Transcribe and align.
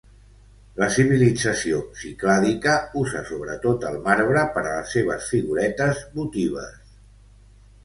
La 0.83 0.85
civilització 0.93 1.81
ciclàdica 2.03 2.73
usa 3.03 3.21
sobretot 3.29 3.87
el 3.91 3.99
marbre 4.09 4.47
per 4.57 4.65
a 4.65 4.73
les 4.73 4.97
seves 4.97 5.31
figuretes 5.37 6.03
votives. 6.19 6.99